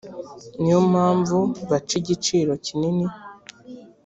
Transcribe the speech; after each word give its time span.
ni 0.59 0.69
yo 0.73 0.79
mpamvu 0.91 1.37
baca 1.69 1.93
igiciro 2.01 2.51
kinini 2.65 3.05